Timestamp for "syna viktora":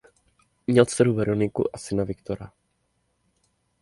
1.77-2.51